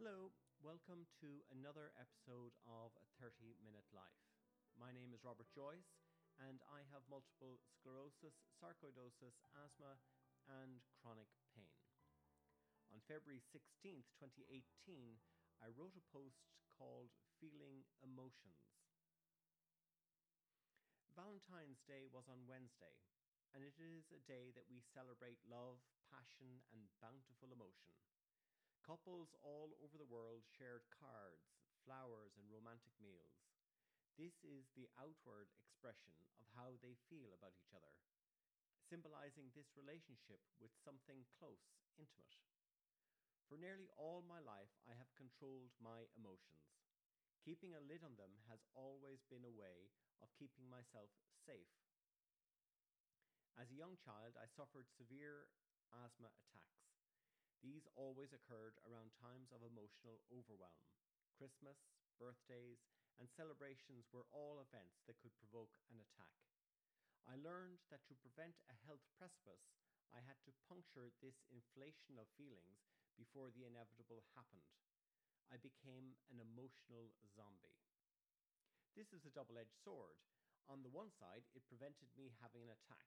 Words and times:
Hello, 0.00 0.32
welcome 0.64 1.04
to 1.20 1.44
another 1.52 1.92
episode 2.00 2.56
of 2.64 2.88
A 2.96 3.04
30 3.20 3.60
Minute 3.60 3.84
Life. 3.92 4.24
My 4.80 4.96
name 4.96 5.12
is 5.12 5.20
Robert 5.20 5.52
Joyce, 5.52 5.92
and 6.40 6.56
I 6.72 6.88
have 6.88 7.04
multiple 7.12 7.60
sclerosis, 7.68 8.32
sarcoidosis, 8.56 9.44
asthma, 9.52 10.00
and 10.48 10.80
chronic 10.96 11.28
pain. 11.52 11.76
On 12.88 13.04
February 13.04 13.44
16th, 13.44 14.08
2018, 14.16 15.20
I 15.60 15.68
wrote 15.76 16.00
a 16.00 16.08
post 16.08 16.48
called 16.72 17.12
Feeling 17.36 17.84
Emotions. 18.00 18.72
Valentine's 21.12 21.84
Day 21.84 22.08
was 22.08 22.24
on 22.24 22.48
Wednesday, 22.48 23.04
and 23.52 23.60
it 23.60 23.76
is 23.76 24.08
a 24.16 24.24
day 24.24 24.48
that 24.56 24.64
we 24.64 24.80
celebrate 24.80 25.44
love, 25.44 25.84
passion, 26.08 26.64
and 26.72 26.88
bountiful 27.04 27.52
emotion. 27.52 27.92
Couples 28.80 29.36
all 29.44 29.76
over 29.78 30.00
the 30.00 30.08
world 30.08 30.42
shared 30.48 30.82
cards, 30.90 31.52
flowers, 31.86 32.34
and 32.40 32.48
romantic 32.50 32.92
meals. 32.98 33.38
This 34.18 34.42
is 34.44 34.72
the 34.74 34.90
outward 34.98 35.48
expression 35.60 36.12
of 36.40 36.44
how 36.56 36.76
they 36.80 36.98
feel 37.08 37.32
about 37.32 37.56
each 37.56 37.72
other, 37.72 37.94
symbolizing 38.84 39.52
this 39.54 39.72
relationship 39.78 40.42
with 40.58 40.74
something 40.82 41.24
close, 41.38 41.80
intimate. 41.96 42.40
For 43.48 43.56
nearly 43.56 43.88
all 43.96 44.22
my 44.26 44.42
life, 44.42 44.74
I 44.86 44.94
have 44.98 45.10
controlled 45.16 45.72
my 45.78 46.10
emotions. 46.18 46.70
Keeping 47.40 47.72
a 47.72 47.82
lid 47.82 48.04
on 48.04 48.14
them 48.20 48.36
has 48.52 48.60
always 48.76 49.24
been 49.26 49.46
a 49.46 49.54
way 49.54 49.88
of 50.20 50.34
keeping 50.36 50.68
myself 50.68 51.08
safe. 51.46 51.72
As 53.56 53.72
a 53.72 53.80
young 53.80 53.96
child, 54.00 54.36
I 54.36 54.46
suffered 54.46 54.88
severe 54.92 55.48
asthma 55.90 56.28
attacks. 56.28 56.49
These 57.60 57.84
always 57.92 58.32
occurred 58.32 58.80
around 58.88 59.12
times 59.20 59.52
of 59.52 59.60
emotional 59.60 60.24
overwhelm. 60.32 60.80
Christmas, 61.36 61.76
birthdays, 62.16 62.80
and 63.20 63.28
celebrations 63.28 64.08
were 64.16 64.24
all 64.32 64.64
events 64.64 65.04
that 65.04 65.20
could 65.20 65.36
provoke 65.36 65.76
an 65.92 66.00
attack. 66.00 66.40
I 67.28 67.36
learned 67.36 67.84
that 67.92 68.00
to 68.08 68.16
prevent 68.16 68.56
a 68.72 68.80
health 68.88 69.04
precipice, 69.20 69.76
I 70.08 70.24
had 70.24 70.40
to 70.48 70.60
puncture 70.66 71.12
this 71.20 71.44
inflation 71.52 72.16
of 72.16 72.32
feelings 72.34 72.80
before 73.14 73.52
the 73.52 73.68
inevitable 73.68 74.24
happened. 74.32 74.72
I 75.52 75.60
became 75.60 76.16
an 76.32 76.40
emotional 76.40 77.12
zombie. 77.28 77.76
This 78.96 79.12
is 79.12 79.28
a 79.28 79.34
double 79.36 79.60
edged 79.60 79.76
sword. 79.84 80.16
On 80.66 80.80
the 80.80 80.90
one 80.90 81.12
side, 81.12 81.44
it 81.52 81.68
prevented 81.68 82.08
me 82.16 82.32
having 82.40 82.64
an 82.64 82.72
attack, 82.72 83.06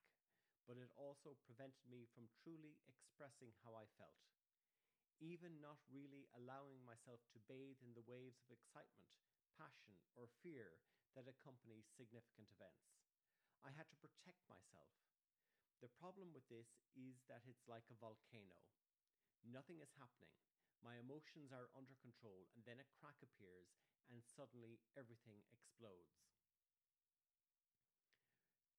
but 0.69 0.77
it 0.77 0.93
also 0.93 1.35
prevented 1.43 1.83
me 1.89 2.05
from 2.13 2.29
truly 2.43 2.77
expressing 2.85 3.51
how 3.65 3.73
I 3.73 3.89
felt 3.97 4.19
even 5.21 5.61
not 5.61 5.81
really 5.91 6.25
allowing 6.33 6.81
myself 6.85 7.21
to 7.33 7.45
bathe 7.49 7.81
in 7.83 7.93
the 7.93 8.05
waves 8.05 8.41
of 8.41 8.53
excitement, 8.53 9.09
passion, 9.57 9.99
or 10.17 10.31
fear 10.41 10.79
that 11.13 11.29
accompany 11.29 11.85
significant 11.85 12.49
events. 12.49 12.97
I 13.61 13.71
had 13.75 13.87
to 13.93 14.01
protect 14.01 14.41
myself. 14.49 14.91
The 15.83 15.91
problem 15.99 16.31
with 16.31 16.47
this 16.47 16.79
is 16.95 17.21
that 17.27 17.43
it's 17.45 17.67
like 17.67 17.87
a 17.91 17.99
volcano. 17.99 18.57
Nothing 19.43 19.83
is 19.83 19.91
happening. 19.99 20.31
My 20.79 20.99
emotions 20.99 21.51
are 21.51 21.71
under 21.75 21.95
control, 21.99 22.47
and 22.55 22.63
then 22.63 22.79
a 22.79 22.91
crack 22.99 23.19
appears, 23.23 23.75
and 24.11 24.23
suddenly 24.23 24.79
everything 24.95 25.43
explodes. 25.51 26.23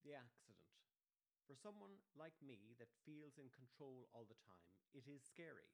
The 0.04 0.12
accident. 0.16 0.60
For 1.44 1.56
someone 1.56 2.00
like 2.16 2.36
me 2.40 2.72
that 2.80 2.92
feels 3.04 3.36
in 3.36 3.52
control 3.52 4.08
all 4.12 4.24
the 4.24 4.40
time, 4.48 4.72
it 4.92 5.04
is 5.08 5.20
scary. 5.24 5.68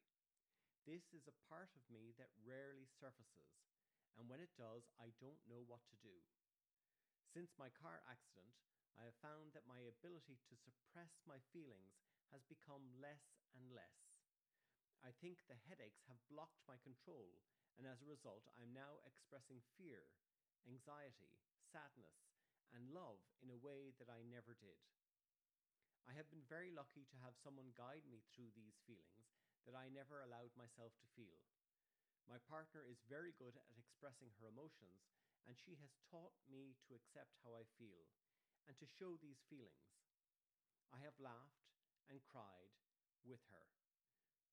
This 0.88 1.12
is 1.12 1.28
a 1.28 1.40
part 1.44 1.68
of 1.76 1.84
me 1.92 2.16
that 2.16 2.32
rarely 2.40 2.88
surfaces, 2.88 3.52
and 4.16 4.32
when 4.32 4.40
it 4.40 4.56
does, 4.56 4.88
I 4.96 5.12
don't 5.20 5.40
know 5.44 5.60
what 5.68 5.84
to 5.92 5.96
do. 6.00 6.24
Since 7.28 7.60
my 7.60 7.68
car 7.68 8.00
accident, 8.08 8.56
I 8.96 9.04
have 9.04 9.16
found 9.20 9.52
that 9.52 9.68
my 9.68 9.84
ability 9.84 10.40
to 10.48 10.56
suppress 10.56 11.20
my 11.28 11.36
feelings 11.52 12.00
has 12.32 12.48
become 12.48 12.96
less 12.96 13.44
and 13.52 13.76
less. 13.76 14.16
I 15.04 15.12
think 15.20 15.44
the 15.44 15.60
headaches 15.68 16.08
have 16.08 16.28
blocked 16.32 16.64
my 16.64 16.80
control, 16.80 17.44
and 17.76 17.84
as 17.84 18.00
a 18.00 18.08
result, 18.08 18.48
I'm 18.56 18.72
now 18.72 19.04
expressing 19.04 19.60
fear, 19.76 20.08
anxiety, 20.64 21.36
sadness, 21.60 22.32
and 22.72 22.96
love 22.96 23.20
in 23.44 23.52
a 23.52 23.60
way 23.60 23.92
that 24.00 24.08
I 24.08 24.24
never 24.24 24.56
did. 24.56 24.80
I 26.08 26.16
have 26.16 26.32
been 26.32 26.44
very 26.48 26.72
lucky 26.72 27.04
to 27.04 27.20
have 27.20 27.36
someone 27.36 27.76
guide 27.76 28.08
me 28.08 28.24
through 28.32 28.56
these 28.56 28.80
feelings 28.88 29.39
that 29.64 29.76
I 29.76 29.92
never 29.92 30.20
allowed 30.20 30.52
myself 30.56 30.96
to 31.00 31.14
feel. 31.16 31.40
My 32.28 32.38
partner 32.46 32.86
is 32.86 33.10
very 33.10 33.34
good 33.34 33.58
at 33.58 33.80
expressing 33.80 34.30
her 34.38 34.46
emotions, 34.46 35.10
and 35.48 35.58
she 35.58 35.74
has 35.82 35.98
taught 36.06 36.36
me 36.46 36.78
to 36.86 36.94
accept 36.94 37.42
how 37.42 37.56
I 37.58 37.66
feel 37.80 38.06
and 38.68 38.78
to 38.78 38.86
show 38.86 39.18
these 39.18 39.42
feelings. 39.50 39.98
I 40.94 41.02
have 41.02 41.18
laughed 41.18 41.74
and 42.06 42.22
cried 42.22 42.74
with 43.26 43.42
her. 43.50 43.66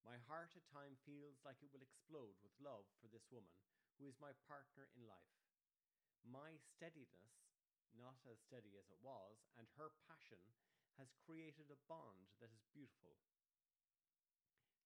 My 0.01 0.17
heart 0.25 0.55
at 0.55 0.65
times 0.71 1.03
feels 1.03 1.43
like 1.43 1.59
it 1.61 1.69
will 1.69 1.83
explode 1.83 2.39
with 2.39 2.55
love 2.63 2.87
for 2.97 3.11
this 3.11 3.27
woman 3.29 3.59
who 3.97 4.07
is 4.07 4.21
my 4.21 4.33
partner 4.47 4.87
in 4.93 5.03
life. 5.03 5.37
My 6.23 6.57
steadiness, 6.61 7.51
not 7.97 8.21
as 8.25 8.41
steady 8.41 8.77
as 8.77 8.89
it 8.89 9.01
was, 9.01 9.49
and 9.57 9.65
her 9.75 9.89
passion 10.05 10.41
has 10.97 11.13
created 11.25 11.69
a 11.69 11.83
bond 11.89 12.33
that 12.41 12.53
is 12.53 12.65
beautiful. 12.73 13.17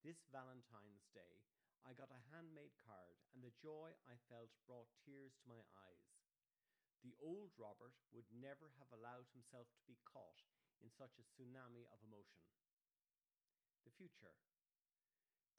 This 0.01 0.25
Valentine's 0.33 1.05
Day, 1.13 1.45
I 1.85 1.93
got 1.93 2.09
a 2.09 2.25
handmade 2.33 2.73
card, 2.81 3.21
and 3.37 3.45
the 3.45 3.53
joy 3.61 3.93
I 4.09 4.17
felt 4.33 4.49
brought 4.65 4.89
tears 4.97 5.37
to 5.37 5.45
my 5.45 5.61
eyes. 5.77 6.09
The 7.05 7.13
old 7.21 7.53
Robert 7.53 7.93
would 8.09 8.25
never 8.33 8.73
have 8.81 8.89
allowed 8.89 9.29
himself 9.29 9.69
to 9.77 9.85
be 9.85 10.01
caught 10.01 10.41
in 10.81 10.89
such 10.89 11.21
a 11.21 11.25
tsunami 11.29 11.85
of 11.93 12.01
emotion. 12.01 12.49
The 13.85 13.93
future. 13.93 14.33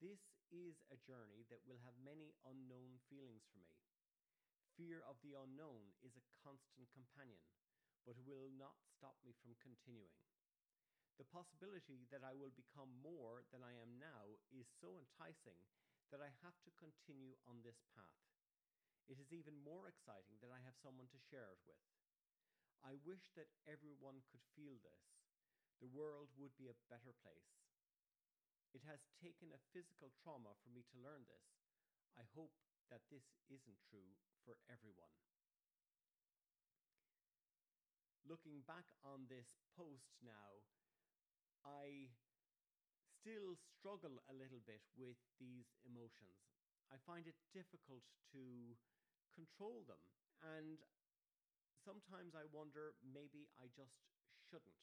This 0.03 0.35
is 0.51 0.83
a 0.91 0.99
journey 0.99 1.47
that 1.47 1.63
will 1.63 1.79
have 1.87 1.95
many 2.03 2.35
unknown 2.43 2.99
feelings 3.07 3.47
for 3.47 3.63
me. 3.63 3.79
Fear 4.75 5.07
of 5.07 5.23
the 5.23 5.39
unknown 5.39 5.95
is 6.03 6.19
a 6.19 6.27
constant 6.43 6.91
companion, 6.91 7.47
but 8.03 8.19
it 8.19 8.27
will 8.27 8.51
not 8.51 8.75
stop 8.91 9.15
me 9.23 9.39
from 9.39 9.55
continuing. 9.63 10.19
The 11.21 11.29
possibility 11.29 12.09
that 12.09 12.25
I 12.25 12.33
will 12.33 12.53
become 12.57 12.89
more 13.05 13.45
than 13.53 13.61
I 13.61 13.77
am 13.79 14.01
now 14.01 14.41
is 14.49 14.69
so 14.81 14.97
enticing 14.97 15.61
that 16.11 16.21
I 16.21 16.33
have 16.45 16.57
to 16.65 16.79
continue 16.81 17.37
on 17.49 17.61
this 17.65 17.81
path. 17.97 18.25
It 19.09 19.21
is 19.21 19.33
even 19.33 19.57
more 19.61 19.89
exciting 19.89 20.41
that 20.41 20.53
I 20.53 20.61
have 20.65 20.79
someone 20.81 21.09
to 21.13 21.27
share 21.29 21.53
it 21.53 21.61
with. 21.69 21.81
I 22.83 22.99
wish 23.07 23.31
that 23.39 23.51
everyone 23.69 24.25
could 24.33 24.43
feel 24.57 24.81
this. 24.83 25.05
The 25.79 25.91
world 25.91 26.31
would 26.39 26.55
be 26.59 26.71
a 26.71 26.83
better 26.91 27.15
place. 27.23 27.53
It 28.73 28.83
has 28.89 29.05
taken 29.21 29.53
a 29.53 29.65
physical 29.77 30.11
trauma 30.23 30.57
for 30.65 30.71
me 30.73 30.83
to 30.91 31.03
learn 31.03 31.29
this. 31.29 31.49
I 32.17 32.25
hope 32.33 32.57
that 32.89 33.05
this 33.13 33.25
isn't 33.53 33.81
true 33.89 34.17
for 34.45 34.57
everyone. 34.69 35.13
Looking 38.25 38.65
back 38.65 38.87
on 39.05 39.27
this 39.29 39.59
post 39.77 40.17
now, 40.23 40.63
I 41.63 42.11
still 43.23 43.55
struggle 43.79 44.23
a 44.27 44.35
little 44.35 44.63
bit 44.67 44.83
with 44.99 45.19
these 45.39 45.71
emotions. 45.87 46.43
I 46.91 46.99
find 47.07 47.27
it 47.31 47.39
difficult 47.55 48.03
to 48.35 48.75
control 49.35 49.87
them. 49.87 50.03
And 50.43 50.83
sometimes 51.87 52.35
I 52.35 52.51
wonder 52.51 52.99
maybe 53.01 53.47
I 53.63 53.71
just 53.71 53.95
shouldn't. 54.51 54.83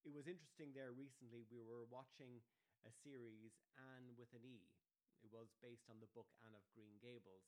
It 0.00 0.16
was 0.16 0.24
interesting 0.24 0.72
there 0.72 0.96
recently, 0.96 1.44
we 1.52 1.60
were 1.60 1.84
watching 1.84 2.40
a 2.88 2.92
series, 3.04 3.60
Anne 3.76 4.16
with 4.16 4.32
an 4.32 4.48
E. 4.48 4.64
It 5.20 5.28
was 5.28 5.52
based 5.60 5.92
on 5.92 6.00
the 6.00 6.08
book 6.16 6.32
Anne 6.40 6.56
of 6.56 6.64
Green 6.72 6.96
Gables. 7.04 7.44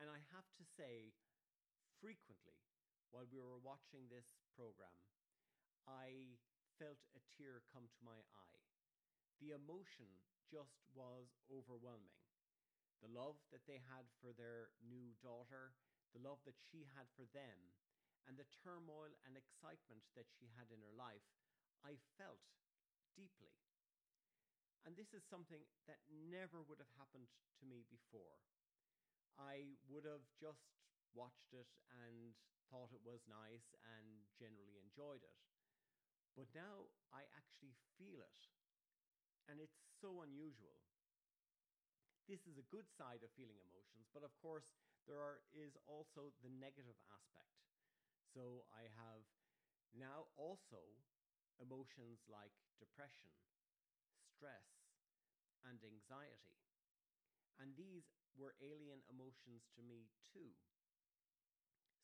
And 0.00 0.08
I 0.08 0.24
have 0.32 0.48
to 0.56 0.64
say, 0.64 1.12
frequently, 2.00 2.56
while 3.12 3.28
we 3.28 3.40
were 3.40 3.60
watching 3.60 4.08
this 4.08 4.40
program, 4.56 4.96
I 5.86 6.38
felt 6.78 6.98
a 7.14 7.22
tear 7.34 7.62
come 7.72 7.88
to 7.88 8.04
my 8.04 8.18
eye. 8.34 8.62
The 9.40 9.54
emotion 9.54 10.10
just 10.50 10.82
was 10.94 11.30
overwhelming. 11.50 12.20
The 13.02 13.12
love 13.12 13.38
that 13.52 13.66
they 13.66 13.78
had 13.78 14.08
for 14.20 14.32
their 14.32 14.72
new 14.82 15.14
daughter, 15.22 15.74
the 16.12 16.22
love 16.22 16.42
that 16.44 16.58
she 16.58 16.88
had 16.96 17.06
for 17.14 17.28
them, 17.30 17.76
and 18.26 18.34
the 18.36 18.48
turmoil 18.64 19.14
and 19.22 19.38
excitement 19.38 20.02
that 20.18 20.26
she 20.26 20.50
had 20.58 20.72
in 20.74 20.82
her 20.82 20.94
life, 20.96 21.22
I 21.84 22.00
felt 22.18 22.42
deeply. 23.14 23.54
And 24.86 24.96
this 24.96 25.14
is 25.14 25.22
something 25.26 25.62
that 25.86 26.02
never 26.10 26.62
would 26.62 26.78
have 26.78 26.94
happened 26.98 27.30
to 27.58 27.64
me 27.66 27.86
before. 27.90 28.42
I 29.38 29.76
would 29.90 30.06
have 30.06 30.24
just 30.40 30.66
watched 31.14 31.52
it 31.52 31.68
and 31.90 32.34
thought 32.70 32.94
it 32.94 33.04
was 33.04 33.22
nice 33.28 33.74
and 33.82 34.26
generally 34.38 34.78
enjoyed 34.80 35.22
it. 35.22 35.36
But 36.36 36.46
now 36.54 36.86
I 37.12 37.22
actually 37.34 37.74
feel 37.98 38.20
it. 38.22 38.46
And 39.48 39.60
it's 39.60 39.78
so 40.00 40.22
unusual. 40.22 40.82
this 42.26 42.46
is 42.46 42.58
a 42.58 42.66
good 42.70 42.86
side 42.90 43.22
of 43.22 43.30
feeling 43.38 43.58
emotions, 43.62 44.10
but 44.10 44.22
of 44.26 44.34
course, 44.42 44.74
there 45.06 45.18
are, 45.22 45.38
is 45.54 45.78
also 45.86 46.34
the 46.42 46.50
negative 46.50 46.98
aspect. 47.06 47.54
So 48.34 48.66
I 48.74 48.90
have 48.98 49.22
now 49.94 50.26
also 50.36 50.82
emotions 51.62 52.26
like 52.28 52.52
depression, 52.78 53.32
stress, 54.26 54.90
and 55.64 55.78
anxiety. 55.82 56.58
And 57.58 57.74
these 57.76 58.06
were 58.36 58.54
alien 58.62 59.02
emotions 59.10 59.68
to 59.76 59.82
me 59.82 60.08
too. 60.32 60.54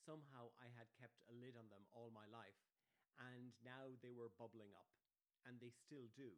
Somehow 0.05 0.51
I 0.59 0.67
had 0.69 0.91
kept 0.99 1.23
a 1.31 1.33
lid 1.33 1.55
on 1.55 1.69
them 1.71 1.87
all 1.95 2.11
my 2.11 2.27
life, 2.27 2.42
now 3.63 3.95
they 4.03 4.15
were 4.15 4.35
bubbling 4.39 4.75
up, 4.75 4.91
and 5.47 5.59
they 5.59 5.73
still 5.73 6.11
do. 6.15 6.35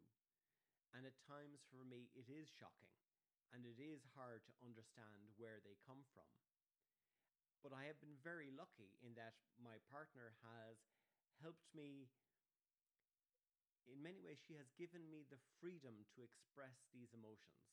And 0.94 1.02
at 1.02 1.18
times 1.26 1.64
for 1.68 1.82
me, 1.82 2.08
it 2.14 2.30
is 2.30 2.46
shocking, 2.46 2.94
and 3.50 3.66
it 3.66 3.82
is 3.82 4.06
hard 4.14 4.46
to 4.46 4.54
understand 4.62 5.34
where 5.34 5.58
they 5.60 5.74
come 5.82 6.06
from. 6.14 6.30
But 7.64 7.74
I 7.74 7.88
have 7.88 7.98
been 7.98 8.20
very 8.20 8.52
lucky 8.52 8.94
in 9.00 9.16
that 9.16 9.34
my 9.56 9.80
partner 9.88 10.36
has 10.44 10.76
helped 11.40 11.66
me. 11.72 12.12
In 13.88 14.04
many 14.04 14.20
ways, 14.20 14.38
she 14.44 14.54
has 14.60 14.68
given 14.76 15.08
me 15.08 15.24
the 15.28 15.40
freedom 15.58 16.04
to 16.14 16.24
express 16.24 16.76
these 16.92 17.12
emotions, 17.16 17.64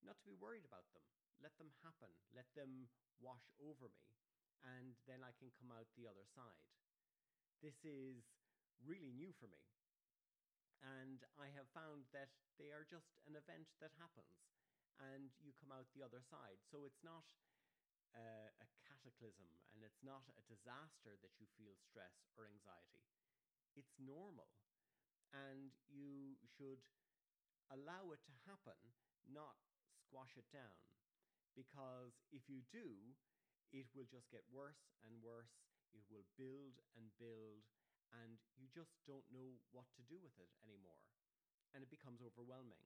not 0.00 0.16
to 0.20 0.28
be 0.28 0.36
worried 0.36 0.64
about 0.64 0.88
them. 0.96 1.04
Let 1.44 1.52
them 1.60 1.68
happen, 1.84 2.08
let 2.32 2.48
them 2.56 2.88
wash 3.20 3.44
over 3.60 3.92
me, 3.92 4.08
and 4.64 4.96
then 5.04 5.20
I 5.20 5.36
can 5.36 5.52
come 5.60 5.68
out 5.68 5.88
the 5.92 6.08
other 6.08 6.24
side. 6.32 6.64
This 7.60 7.76
is 7.84 8.24
really 8.84 9.12
new 9.12 9.32
for 9.36 9.48
me. 9.48 9.62
And 10.84 11.24
I 11.40 11.50
have 11.56 11.66
found 11.72 12.06
that 12.12 12.30
they 12.60 12.70
are 12.70 12.86
just 12.86 13.16
an 13.26 13.34
event 13.34 13.66
that 13.80 13.96
happens 13.96 14.36
and 15.00 15.32
you 15.40 15.52
come 15.56 15.72
out 15.72 15.88
the 15.92 16.04
other 16.04 16.24
side. 16.24 16.60
So 16.68 16.84
it's 16.84 17.02
not 17.04 17.24
a, 18.16 18.52
a 18.60 18.68
cataclysm 18.86 19.50
and 19.72 19.84
it's 19.84 20.00
not 20.00 20.24
a 20.36 20.44
disaster 20.48 21.16
that 21.20 21.34
you 21.36 21.48
feel 21.56 21.76
stress 21.76 22.28
or 22.36 22.48
anxiety. 22.48 23.04
It's 23.76 23.96
normal. 24.00 24.48
And 25.34 25.74
you 25.90 26.38
should 26.56 26.80
allow 27.68 28.14
it 28.14 28.22
to 28.24 28.34
happen, 28.46 28.78
not 29.26 29.58
squash 30.00 30.38
it 30.38 30.48
down. 30.54 30.80
Because 31.52 32.16
if 32.32 32.46
you 32.48 32.64
do, 32.68 33.16
it 33.72 33.88
will 33.92 34.08
just 34.08 34.30
get 34.30 34.44
worse 34.52 34.96
and 35.04 35.20
worse. 35.20 35.52
It 35.92 36.04
will 36.12 36.28
build 36.36 36.80
and 36.94 37.08
build, 37.16 37.64
and 38.12 38.38
you 38.54 38.68
just 38.70 38.94
don't 39.06 39.26
know 39.30 39.58
what 39.72 39.88
to 39.98 40.02
do 40.06 40.18
with 40.20 40.34
it 40.38 40.50
anymore. 40.62 41.02
And 41.74 41.82
it 41.82 41.90
becomes 41.90 42.22
overwhelming. 42.22 42.82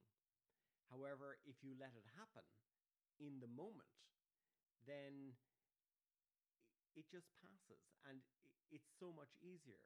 However, 0.90 1.38
if 1.46 1.62
you 1.62 1.78
let 1.78 1.94
it 1.94 2.06
happen 2.19 2.43
in 3.22 3.38
the 3.38 3.50
moment, 3.50 3.94
then 4.88 5.37
it 6.99 7.06
just 7.06 7.31
passes 7.38 7.82
and 8.08 8.19
it's 8.75 8.90
so 8.99 9.14
much 9.14 9.31
easier. 9.38 9.82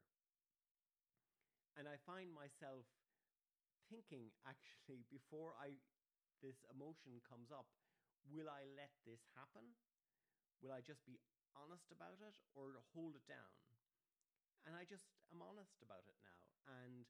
And 1.76 1.90
I 1.90 1.98
find 2.06 2.30
myself 2.32 2.86
thinking 3.90 4.32
actually 4.48 5.04
before 5.10 5.52
I 5.60 5.76
this 6.42 6.60
emotion 6.68 7.24
comes 7.24 7.48
up, 7.48 7.64
will 8.28 8.52
I 8.52 8.68
let 8.76 8.92
this 9.08 9.24
happen? 9.32 9.64
Will 10.60 10.72
I 10.72 10.84
just 10.84 11.00
be 11.08 11.16
honest 11.56 11.88
about 11.88 12.20
it 12.20 12.36
or 12.52 12.84
hold 12.92 13.16
it 13.16 13.24
down? 13.24 13.52
And 14.64 14.72
I 14.72 14.88
just 14.88 15.04
am 15.28 15.44
honest 15.44 15.80
about 15.84 16.08
it 16.08 16.16
now. 16.24 16.40
And 16.64 17.04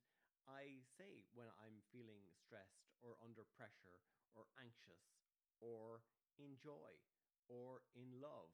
I 0.50 0.82
say 0.98 1.24
when 1.32 1.48
I'm 1.62 1.80
feeling 1.94 2.26
stressed 2.34 2.90
or 3.00 3.16
under 3.22 3.46
pressure 3.54 4.02
or 4.34 4.50
anxious 4.58 5.22
or 5.62 6.02
in 6.36 6.58
joy 6.58 6.98
or 7.46 7.86
in 7.94 8.18
love 8.18 8.50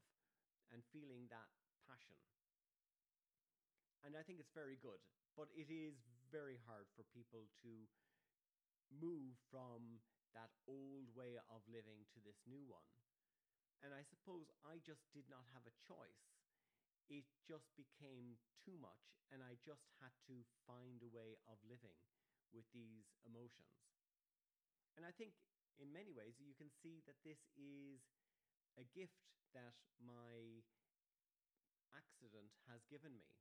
and 0.71 0.85
feeling 0.93 1.27
that 1.33 1.51
passion. 1.89 2.21
And 4.05 4.17
I 4.17 4.23
think 4.23 4.41
it's 4.41 4.53
very 4.53 4.77
good, 4.81 5.01
but 5.37 5.49
it 5.53 5.69
is 5.69 5.97
very 6.31 6.61
hard 6.69 6.89
for 6.95 7.05
people 7.11 7.51
to 7.65 7.73
move 8.89 9.37
from 9.51 10.01
that 10.33 10.51
old 10.71 11.11
way 11.13 11.37
of 11.51 11.61
living 11.67 12.07
to 12.15 12.19
this 12.23 12.39
new 12.47 12.63
one. 12.71 12.87
And 13.83 13.97
I 13.97 14.05
suppose 14.05 14.47
I 14.63 14.79
just 14.85 15.09
did 15.11 15.27
not 15.27 15.49
have 15.57 15.65
a 15.65 15.75
choice. 15.89 16.40
It 17.11 17.27
just 17.43 17.69
became 17.75 18.39
too 18.63 18.79
much, 18.79 19.19
and 19.35 19.43
I 19.43 19.59
just 19.67 19.91
had 19.99 20.15
to 20.31 20.47
find 20.65 21.03
a 21.03 21.11
way 21.11 21.37
of 21.51 21.59
living 21.67 21.99
with 22.55 22.65
these 22.71 23.11
emotions. 23.27 23.75
And 24.97 25.05
I 25.05 25.11
think 25.11 25.35
in 25.83 25.91
many 25.91 26.15
ways 26.15 26.39
you 26.39 26.55
can 26.55 26.71
see 26.71 27.03
that 27.11 27.19
this 27.27 27.51
is 27.59 28.01
a 28.79 28.87
gift 28.95 29.27
that 29.53 29.75
my 29.99 30.63
accident 31.91 32.55
has 32.71 32.87
given 32.87 33.19
me 33.19 33.35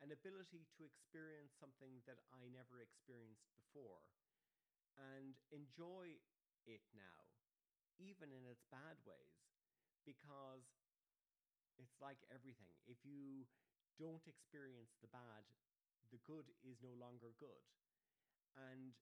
an 0.00 0.10
ability 0.10 0.66
to 0.74 0.82
experience 0.82 1.54
something 1.54 2.02
that 2.08 2.18
I 2.34 2.50
never 2.50 2.82
experienced 2.82 3.46
before 3.54 4.02
and 4.98 5.38
enjoy 5.54 6.18
it 6.66 6.82
now, 6.92 7.30
even 8.02 8.34
in 8.34 8.44
its 8.44 8.66
bad 8.68 8.98
ways, 9.06 9.38
because 10.04 10.81
it's 11.78 11.96
like 12.00 12.20
everything. 12.32 12.72
If 12.88 13.00
you 13.04 13.46
don't 14.00 14.24
experience 14.26 14.96
the 15.00 15.12
bad, 15.12 15.44
the 16.10 16.20
good 16.26 16.48
is 16.64 16.80
no 16.84 16.92
longer 16.96 17.32
good. 17.40 17.64
And 18.56 18.92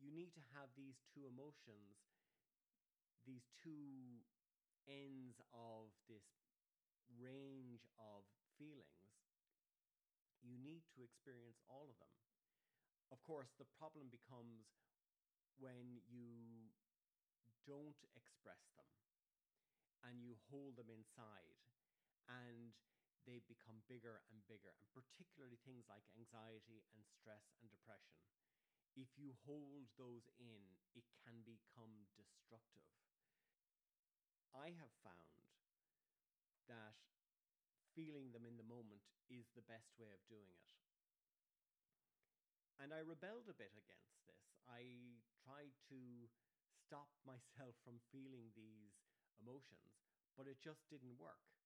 you 0.00 0.14
need 0.14 0.32
to 0.38 0.42
have 0.56 0.70
these 0.78 1.02
two 1.12 1.28
emotions, 1.28 2.00
these 3.26 3.44
two 3.60 4.22
ends 4.88 5.42
of 5.52 5.92
this 6.08 6.24
range 7.20 7.84
of 8.00 8.24
feelings, 8.56 9.08
you 10.40 10.56
need 10.56 10.86
to 10.96 11.04
experience 11.04 11.60
all 11.68 11.90
of 11.90 11.98
them. 12.00 12.14
Of 13.12 13.20
course, 13.24 13.52
the 13.56 13.68
problem 13.76 14.08
becomes 14.08 14.68
when 15.58 16.00
you 16.06 16.70
don't 17.66 17.98
express 18.16 18.62
them 18.78 18.88
and 20.06 20.22
you 20.22 20.38
hold 20.48 20.78
them 20.78 20.88
inside 20.88 21.58
and 22.28 22.76
they 23.24 23.44
become 23.44 23.84
bigger 23.88 24.24
and 24.32 24.40
bigger, 24.48 24.72
and 24.80 24.88
particularly 24.92 25.60
things 25.64 25.84
like 25.88 26.04
anxiety 26.16 26.84
and 26.96 27.04
stress 27.04 27.52
and 27.60 27.68
depression. 27.68 28.20
If 28.96 29.12
you 29.20 29.36
hold 29.44 29.92
those 30.00 30.28
in, 30.40 30.76
it 30.96 31.04
can 31.24 31.44
become 31.44 32.08
destructive. 32.16 32.88
I 34.56 34.72
have 34.80 34.92
found 35.04 35.44
that 36.72 36.96
feeling 37.92 38.32
them 38.32 38.48
in 38.48 38.56
the 38.56 38.64
moment 38.64 39.04
is 39.28 39.52
the 39.52 39.64
best 39.64 39.92
way 40.00 40.08
of 40.12 40.24
doing 40.28 40.48
it. 40.48 40.68
And 42.78 42.94
I 42.94 43.02
rebelled 43.02 43.50
a 43.50 43.58
bit 43.58 43.74
against 43.74 44.22
this. 44.24 44.38
I 44.70 45.18
tried 45.42 45.74
to 45.90 46.00
stop 46.86 47.10
myself 47.28 47.74
from 47.84 47.98
feeling 48.08 48.54
these 48.54 48.96
emotions, 49.36 49.98
but 50.38 50.46
it 50.46 50.62
just 50.62 50.86
didn't 50.88 51.18
work. 51.18 51.57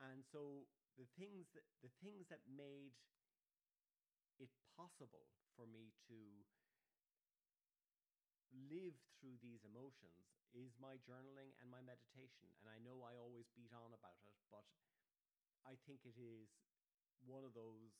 And 0.00 0.24
so 0.28 0.68
the 0.96 1.08
things 1.16 1.48
that 1.56 1.64
the 1.84 1.92
things 2.04 2.28
that 2.28 2.40
made 2.48 2.92
it 4.38 4.52
possible 4.76 5.28
for 5.56 5.64
me 5.64 5.92
to 6.08 6.16
live 8.52 8.96
through 9.20 9.36
these 9.40 9.64
emotions 9.64 10.32
is 10.56 10.72
my 10.80 10.96
journaling 11.04 11.52
and 11.60 11.68
my 11.68 11.80
meditation. 11.84 12.48
And 12.60 12.68
I 12.72 12.80
know 12.80 13.04
I 13.04 13.16
always 13.20 13.48
beat 13.52 13.72
on 13.72 13.92
about 13.92 14.20
it, 14.24 14.36
but 14.48 14.64
I 15.64 15.76
think 15.84 16.04
it 16.08 16.16
is 16.16 16.48
one 17.24 17.44
of 17.44 17.52
those 17.52 17.92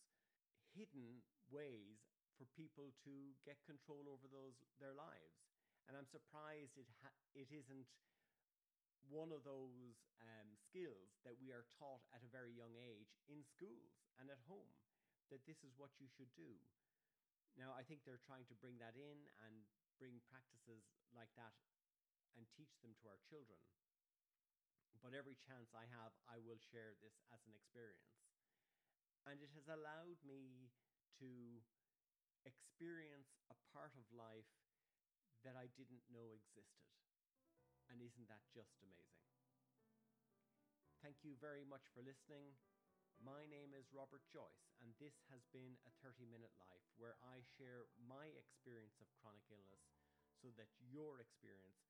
hidden 0.73 1.25
ways 1.49 2.01
for 2.37 2.45
people 2.53 2.93
to 3.05 3.33
get 3.45 3.57
control 3.65 4.09
over 4.09 4.29
those 4.29 4.57
their 4.81 4.93
lives. 4.93 5.37
And 5.89 5.97
I'm 5.97 6.09
surprised 6.09 6.77
it 6.77 6.89
ha- 7.01 7.21
it 7.33 7.49
isn't 7.53 7.89
one 9.09 9.31
of 9.31 9.47
those 9.47 10.03
um, 10.23 10.49
skills 10.59 11.19
that 11.23 11.39
we 11.39 11.55
are 11.55 11.67
taught 11.79 12.03
at 12.11 12.23
a 12.27 12.31
very 12.31 12.53
young 12.53 12.75
age 12.75 13.17
in 13.31 13.43
schools 13.47 14.03
and 14.19 14.31
at 14.31 14.41
home 14.51 14.75
that 15.31 15.43
this 15.47 15.63
is 15.67 15.75
what 15.79 15.91
you 15.99 16.07
should 16.07 16.31
do. 16.39 16.55
Now, 17.59 17.73
I 17.73 17.83
think 17.83 18.05
they're 18.05 18.23
trying 18.23 18.45
to 18.53 18.57
bring 18.59 18.77
that 18.79 18.95
in 18.95 19.19
and 19.47 19.65
bring 19.97 20.21
practices 20.29 20.85
like 21.17 21.33
that 21.41 21.57
and 22.37 22.45
teach 22.53 22.77
them 22.85 22.93
to 23.01 23.09
our 23.09 23.21
children. 23.27 23.59
But 25.01 25.17
every 25.17 25.37
chance 25.41 25.73
I 25.73 25.89
have, 25.89 26.13
I 26.29 26.41
will 26.43 26.61
share 26.61 26.97
this 27.01 27.17
as 27.33 27.41
an 27.49 27.57
experience. 27.57 28.13
And 29.25 29.41
it 29.41 29.51
has 29.57 29.67
allowed 29.67 30.21
me 30.23 30.71
to 31.23 31.31
experience 32.45 33.41
a 33.51 33.57
part 33.73 33.97
of 33.97 34.05
life 34.13 34.47
that 35.43 35.57
I 35.57 35.73
didn't 35.75 36.05
know 36.13 36.31
existed. 36.35 37.06
And 37.91 38.03
isn't 38.03 38.29
that 38.29 38.43
just 38.55 38.79
amazing? 38.83 39.27
Thank 41.03 41.23
you 41.25 41.35
very 41.39 41.65
much 41.65 41.87
for 41.95 42.03
listening. 42.03 42.59
My 43.23 43.47
name 43.49 43.73
is 43.73 43.89
Robert 43.97 44.23
Joyce, 44.29 44.77
and 44.83 44.93
this 45.01 45.25
has 45.33 45.41
been 45.55 45.79
a 45.89 45.93
30 46.05 46.29
minute 46.29 46.53
life 46.61 46.85
where 47.01 47.17
I 47.25 47.41
share 47.57 47.89
my 47.97 48.29
experience 48.37 49.01
of 49.01 49.09
chronic 49.17 49.47
illness 49.49 49.87
so 50.37 50.53
that 50.61 50.69
your 50.85 51.19
experience 51.23 51.81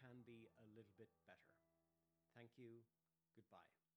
can 0.00 0.24
be 0.24 0.48
a 0.56 0.66
little 0.72 0.96
bit 0.96 1.12
better. 1.28 1.52
Thank 2.32 2.56
you. 2.56 2.82
Goodbye. 3.36 3.91